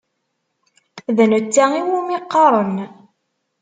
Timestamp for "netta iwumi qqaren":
1.31-2.75